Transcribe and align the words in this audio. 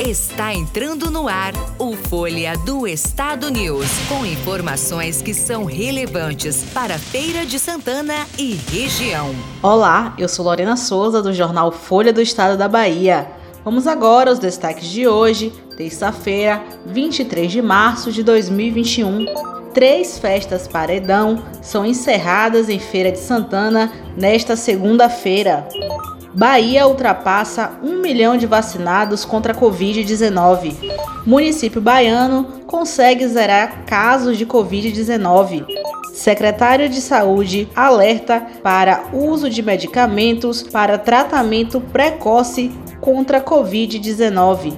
Está 0.00 0.54
entrando 0.54 1.10
no 1.10 1.26
ar 1.26 1.52
o 1.76 1.92
Folha 1.96 2.56
do 2.58 2.86
Estado 2.86 3.50
News, 3.50 3.88
com 4.08 4.24
informações 4.24 5.20
que 5.20 5.34
são 5.34 5.64
relevantes 5.64 6.62
para 6.72 6.96
Feira 6.96 7.44
de 7.44 7.58
Santana 7.58 8.14
e 8.38 8.54
região. 8.70 9.34
Olá, 9.60 10.14
eu 10.16 10.28
sou 10.28 10.44
Lorena 10.44 10.76
Souza 10.76 11.20
do 11.20 11.32
jornal 11.32 11.72
Folha 11.72 12.12
do 12.12 12.22
Estado 12.22 12.56
da 12.56 12.68
Bahia. 12.68 13.26
Vamos 13.64 13.88
agora 13.88 14.30
aos 14.30 14.38
destaques 14.38 14.86
de 14.86 15.08
hoje, 15.08 15.52
terça-feira, 15.76 16.62
23 16.86 17.50
de 17.50 17.60
março 17.60 18.12
de 18.12 18.22
2021. 18.22 19.26
Três 19.74 20.16
festas 20.16 20.68
paredão 20.68 21.42
são 21.60 21.84
encerradas 21.84 22.68
em 22.68 22.78
Feira 22.78 23.10
de 23.10 23.18
Santana 23.18 23.92
nesta 24.16 24.54
segunda-feira. 24.54 25.68
Bahia 26.38 26.86
ultrapassa 26.86 27.72
1 27.82 28.00
milhão 28.00 28.36
de 28.36 28.46
vacinados 28.46 29.24
contra 29.24 29.52
a 29.52 29.56
Covid-19. 29.56 30.72
Município 31.26 31.80
baiano 31.80 32.44
consegue 32.64 33.26
zerar 33.26 33.84
casos 33.84 34.38
de 34.38 34.46
Covid-19. 34.46 35.66
Secretário 36.14 36.88
de 36.88 37.00
Saúde 37.00 37.68
alerta 37.74 38.40
para 38.62 39.06
uso 39.12 39.50
de 39.50 39.60
medicamentos 39.62 40.62
para 40.62 40.96
tratamento 40.96 41.80
precoce 41.80 42.70
contra 43.00 43.38
a 43.38 43.42
Covid-19. 43.44 44.74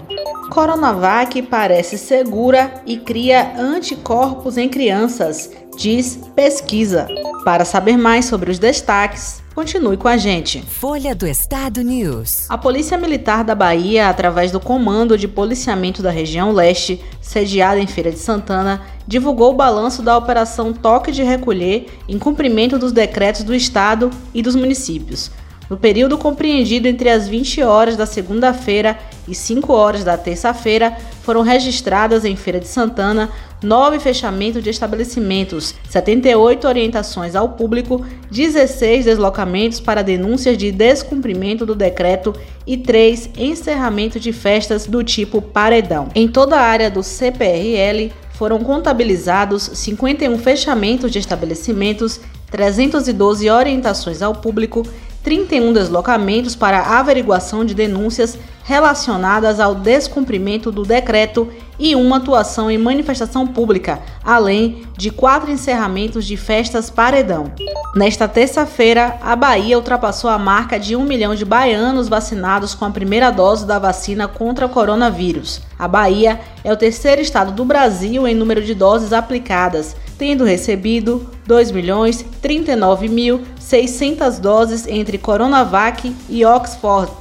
Coronavac 0.49 1.43
parece 1.43 1.99
segura 1.99 2.73
e 2.87 2.97
cria 2.97 3.53
anticorpos 3.59 4.57
em 4.57 4.67
crianças, 4.67 5.51
diz 5.77 6.19
pesquisa. 6.35 7.07
Para 7.45 7.67
saber 7.67 7.99
mais 7.99 8.25
sobre 8.25 8.51
os 8.51 8.59
destaques, 8.59 9.43
Continue 9.61 9.99
com 9.99 10.09
a 10.09 10.17
gente. 10.17 10.63
Folha 10.63 11.15
do 11.15 11.27
Estado 11.27 11.83
News. 11.83 12.47
A 12.49 12.57
Polícia 12.57 12.97
Militar 12.97 13.45
da 13.45 13.55
Bahia, 13.55 14.09
através 14.09 14.51
do 14.51 14.59
Comando 14.59 15.19
de 15.19 15.29
Policiamento 15.29 16.03
da 16.03 16.11
Região 16.11 16.51
Leste, 16.51 16.99
sediada 17.21 17.79
em 17.79 17.87
Feira 17.87 18.11
de 18.11 18.19
Santana, 18.19 18.81
divulgou 19.07 19.51
o 19.51 19.57
balanço 19.57 20.01
da 20.01 20.17
Operação 20.17 20.73
Toque 20.73 21.13
de 21.13 21.23
Recolher 21.23 21.89
em 22.09 22.19
cumprimento 22.19 22.79
dos 22.79 22.91
decretos 22.91 23.43
do 23.43 23.55
Estado 23.55 24.09
e 24.33 24.41
dos 24.41 24.57
municípios. 24.57 25.31
No 25.71 25.77
período 25.77 26.19
compreendido 26.19 26.89
entre 26.89 27.09
as 27.09 27.29
20 27.29 27.63
horas 27.63 27.97
da 27.97 28.05
segunda-feira 28.05 28.99
e 29.29 29.37
5 29.37 29.73
horas 29.73 30.03
da 30.03 30.19
terça-feira, 30.19 30.97
foram 31.23 31.43
registradas 31.43 32.25
em 32.25 32.35
Feira 32.35 32.59
de 32.59 32.67
Santana 32.67 33.31
nove 33.63 34.01
fechamentos 34.01 34.65
de 34.65 34.71
estabelecimentos, 34.71 35.77
78 35.89 36.67
orientações 36.67 37.37
ao 37.37 37.51
público, 37.51 38.05
16 38.33 39.05
deslocamentos 39.05 39.79
para 39.79 40.03
denúncias 40.03 40.59
de 40.59 40.73
descumprimento 40.73 41.65
do 41.65 41.77
decreto 41.77 42.35
e 42.67 42.77
3 42.77 43.31
encerramentos 43.37 44.21
de 44.21 44.33
festas 44.33 44.87
do 44.87 45.05
tipo 45.05 45.41
paredão. 45.41 46.09
Em 46.17 46.27
toda 46.27 46.57
a 46.57 46.63
área 46.63 46.91
do 46.91 47.05
CPRL, 47.05 48.11
foram 48.33 48.59
contabilizados 48.59 49.71
51 49.75 50.37
fechamentos 50.39 51.13
de 51.13 51.21
estabelecimentos, 51.21 52.19
312 52.51 53.49
orientações 53.49 54.21
ao 54.21 54.35
público 54.35 54.83
31 55.23 55.73
deslocamentos 55.73 56.57
para 56.57 56.99
averiguação 56.99 57.65
de 57.65 57.75
denúncias 57.75 58.39
relacionadas 58.65 59.61
ao 59.61 59.75
descumprimento 59.75 60.73
do 60.73 60.83
decreto 60.83 61.49
e 61.81 61.97
uma 61.97 62.19
atuação 62.19 62.71
em 62.71 62.77
manifestação 62.77 63.47
pública, 63.47 64.01
além 64.23 64.83
de 64.97 65.11
quatro 65.11 65.51
encerramentos 65.51 66.27
de 66.27 66.37
festas 66.37 66.91
paredão. 66.91 67.51
Nesta 67.97 68.29
terça-feira, 68.29 69.17
a 69.23 69.35
Bahia 69.35 69.79
ultrapassou 69.79 70.29
a 70.29 70.37
marca 70.39 70.79
de 70.79 70.95
um 70.95 71.03
milhão 71.03 71.35
de 71.35 71.43
baianos 71.45 72.09
vacinados 72.09 72.75
com 72.75 72.85
a 72.85 72.91
primeira 72.91 73.31
dose 73.31 73.65
da 73.67 73.79
vacina 73.79 74.29
contra 74.29 74.67
o 74.67 74.69
coronavírus. 74.69 75.63
A 75.79 75.89
Bahia 75.89 76.39
é 76.63 76.71
o 76.71 76.77
terceiro 76.77 77.23
estado 77.23 77.53
do 77.53 77.65
Brasil 77.65 78.29
em 78.29 78.35
número 78.35 78.61
de 78.63 78.75
doses 78.75 79.15
aplicadas, 79.15 79.97
tendo 80.19 80.45
recebido 80.45 81.31
2.039.600 81.49 84.39
doses 84.39 84.87
entre 84.87 85.17
Coronavac 85.17 86.15
e 86.29 86.45
Oxford 86.45 87.20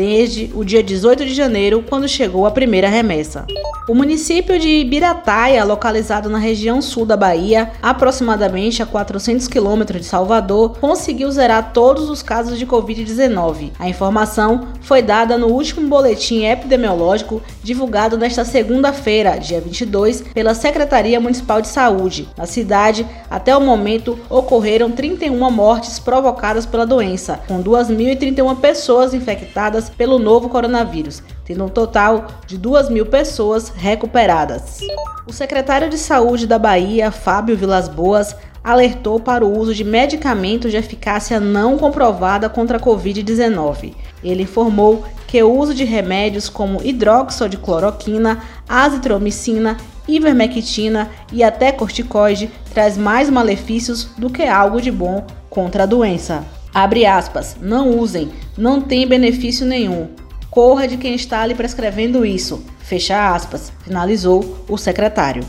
desde 0.00 0.50
o 0.54 0.64
dia 0.64 0.82
18 0.82 1.26
de 1.26 1.34
janeiro, 1.34 1.84
quando 1.86 2.08
chegou 2.08 2.46
a 2.46 2.50
primeira 2.50 2.88
remessa. 2.88 3.44
O 3.86 3.94
município 3.94 4.58
de 4.58 4.68
Ibirataia, 4.68 5.62
localizado 5.62 6.30
na 6.30 6.38
região 6.38 6.80
sul 6.80 7.04
da 7.04 7.18
Bahia, 7.18 7.72
aproximadamente 7.82 8.82
a 8.82 8.86
400 8.86 9.46
quilômetros 9.46 10.00
de 10.00 10.06
Salvador, 10.06 10.78
conseguiu 10.78 11.30
zerar 11.30 11.72
todos 11.74 12.08
os 12.08 12.22
casos 12.22 12.58
de 12.58 12.66
Covid-19. 12.66 13.72
A 13.78 13.88
informação 13.88 14.68
foi 14.80 15.02
dada 15.02 15.36
no 15.36 15.48
último 15.48 15.86
boletim 15.86 16.44
epidemiológico 16.44 17.42
divulgado 17.62 18.16
nesta 18.16 18.44
segunda-feira, 18.44 19.38
dia 19.38 19.60
22, 19.60 20.22
pela 20.32 20.54
Secretaria 20.54 21.20
Municipal 21.20 21.60
de 21.60 21.68
Saúde. 21.68 22.28
Na 22.38 22.46
cidade, 22.46 23.04
até 23.28 23.54
o 23.54 23.60
momento, 23.60 24.18
ocorreram 24.30 24.90
31 24.90 25.50
mortes 25.50 25.98
provocadas 25.98 26.64
pela 26.64 26.86
doença, 26.86 27.40
com 27.46 27.62
2.031 27.62 28.56
pessoas 28.60 29.12
infectadas 29.12 29.89
pelo 29.96 30.18
novo 30.18 30.48
coronavírus, 30.48 31.22
tendo 31.44 31.64
um 31.64 31.68
total 31.68 32.26
de 32.46 32.56
2 32.56 32.88
mil 32.88 33.06
pessoas 33.06 33.70
recuperadas. 33.74 34.80
O 35.26 35.32
secretário 35.32 35.88
de 35.88 35.98
Saúde 35.98 36.46
da 36.46 36.58
Bahia, 36.58 37.10
Fábio 37.10 37.56
Vilas 37.56 37.88
Boas, 37.88 38.34
alertou 38.62 39.18
para 39.18 39.44
o 39.44 39.58
uso 39.58 39.74
de 39.74 39.84
medicamentos 39.84 40.70
de 40.70 40.76
eficácia 40.76 41.40
não 41.40 41.78
comprovada 41.78 42.48
contra 42.48 42.76
a 42.76 42.80
Covid-19. 42.80 43.94
Ele 44.22 44.42
informou 44.42 45.04
que 45.26 45.42
o 45.42 45.52
uso 45.52 45.74
de 45.74 45.84
remédios 45.84 46.48
como 46.48 46.82
hidroxicloroquina, 46.82 48.42
azitromicina, 48.68 49.76
ivermectina 50.06 51.10
e 51.32 51.42
até 51.42 51.72
corticoide 51.72 52.50
traz 52.74 52.96
mais 52.96 53.30
malefícios 53.30 54.08
do 54.18 54.28
que 54.28 54.42
algo 54.42 54.80
de 54.80 54.90
bom 54.90 55.24
contra 55.48 55.84
a 55.84 55.86
doença. 55.86 56.44
Abre 56.74 57.04
aspas, 57.04 57.56
não 57.60 57.98
usem, 57.98 58.30
não 58.56 58.80
tem 58.80 59.06
benefício 59.06 59.66
nenhum. 59.66 60.08
Corra 60.50 60.86
de 60.86 60.96
quem 60.96 61.14
está 61.14 61.44
lhe 61.46 61.54
prescrevendo 61.54 62.24
isso. 62.24 62.64
Fecha 62.80 63.34
aspas, 63.34 63.72
finalizou 63.84 64.64
o 64.68 64.76
secretário. 64.76 65.44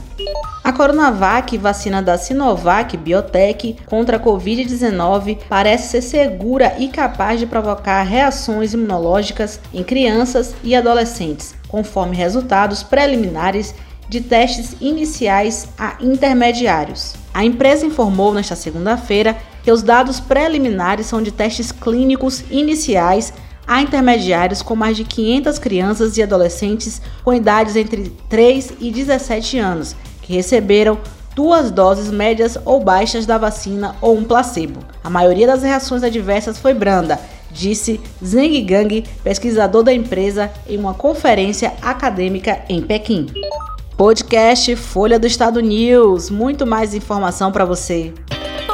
A 0.63 0.71
Coronavac, 0.71 1.57
vacina 1.57 2.01
da 2.01 2.17
Sinovac 2.17 2.95
Biotech 2.95 3.77
contra 3.87 4.17
a 4.17 4.19
Covid-19, 4.19 5.39
parece 5.49 5.89
ser 5.89 6.01
segura 6.01 6.75
e 6.77 6.87
capaz 6.87 7.39
de 7.39 7.47
provocar 7.47 8.03
reações 8.03 8.73
imunológicas 8.73 9.59
em 9.73 9.83
crianças 9.83 10.53
e 10.63 10.75
adolescentes, 10.75 11.55
conforme 11.67 12.15
resultados 12.15 12.83
preliminares 12.83 13.73
de 14.07 14.21
testes 14.21 14.75
iniciais 14.79 15.67
a 15.79 15.95
intermediários. 15.99 17.15
A 17.33 17.43
empresa 17.43 17.85
informou 17.85 18.33
nesta 18.33 18.55
segunda-feira 18.55 19.37
que 19.63 19.71
os 19.71 19.83
dados 19.83 20.19
preliminares 20.19 21.05
são 21.05 21.21
de 21.21 21.31
testes 21.31 21.71
clínicos 21.71 22.43
iniciais 22.49 23.33
a 23.67 23.81
intermediários 23.81 24.61
com 24.61 24.75
mais 24.75 24.97
de 24.97 25.03
500 25.03 25.59
crianças 25.59 26.17
e 26.17 26.23
adolescentes 26.23 27.01
com 27.23 27.33
idades 27.33 27.75
entre 27.75 28.09
3 28.27 28.73
e 28.79 28.91
17 28.91 29.59
anos, 29.59 29.95
que 30.21 30.33
receberam 30.33 30.97
duas 31.35 31.71
doses 31.71 32.11
médias 32.11 32.57
ou 32.65 32.83
baixas 32.83 33.25
da 33.25 33.37
vacina 33.37 33.95
ou 34.01 34.17
um 34.17 34.23
placebo. 34.23 34.81
A 35.03 35.09
maioria 35.09 35.47
das 35.47 35.63
reações 35.63 36.03
adversas 36.03 36.57
foi 36.57 36.73
branda, 36.73 37.19
disse 37.51 37.99
Zeng 38.23 38.61
Gang, 38.63 39.03
pesquisador 39.23 39.83
da 39.83 39.93
empresa, 39.93 40.51
em 40.67 40.77
uma 40.77 40.93
conferência 40.93 41.73
acadêmica 41.81 42.63
em 42.67 42.81
Pequim. 42.81 43.27
Podcast 43.95 44.75
Folha 44.75 45.19
do 45.19 45.27
Estado 45.27 45.61
News. 45.61 46.29
Muito 46.29 46.65
mais 46.65 46.95
informação 46.95 47.51
para 47.51 47.65
você. 47.65 48.11